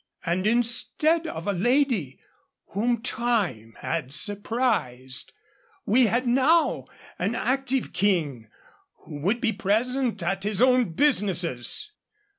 [0.25, 2.19] And, instead of a Lady
[2.69, 5.31] whom time had surprised,
[5.85, 6.85] we had now
[7.19, 8.49] an active King,
[9.05, 11.91] who would be present at his own businesses.